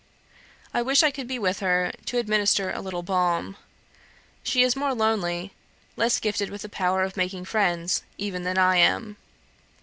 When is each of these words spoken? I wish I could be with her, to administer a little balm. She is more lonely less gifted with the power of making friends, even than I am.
I 0.73 0.81
wish 0.81 1.03
I 1.03 1.11
could 1.11 1.27
be 1.27 1.37
with 1.37 1.59
her, 1.59 1.91
to 2.07 2.17
administer 2.17 2.71
a 2.71 2.81
little 2.81 3.03
balm. 3.03 3.55
She 4.41 4.63
is 4.63 4.75
more 4.75 4.95
lonely 4.95 5.51
less 5.95 6.19
gifted 6.19 6.49
with 6.49 6.63
the 6.63 6.69
power 6.69 7.03
of 7.03 7.15
making 7.15 7.45
friends, 7.45 8.01
even 8.17 8.41
than 8.41 8.57
I 8.57 8.77
am. 8.77 9.17